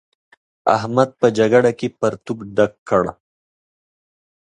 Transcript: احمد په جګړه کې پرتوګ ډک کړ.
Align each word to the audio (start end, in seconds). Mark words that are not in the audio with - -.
احمد 0.75 1.09
په 1.19 1.27
جګړه 1.37 1.71
کې 1.79 1.87
پرتوګ 1.99 2.39
ډک 2.55 2.73
کړ. 2.89 3.03